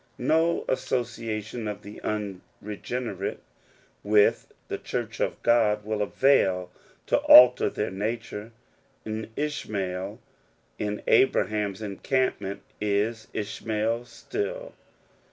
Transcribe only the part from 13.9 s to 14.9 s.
still.